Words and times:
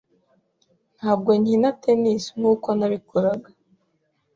Ntabwo 0.97 1.29
nkina 1.39 1.69
tennis 1.81 2.23
nkuko 2.37 2.67
nabikoraga. 2.77 3.49